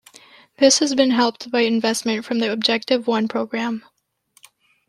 This 0.57 0.79
has 0.79 0.95
been 0.95 1.11
helped 1.11 1.51
by 1.51 1.59
investment 1.61 2.25
from 2.25 2.39
the 2.39 2.51
Objective 2.51 3.05
One 3.05 3.27
programme. 3.27 3.83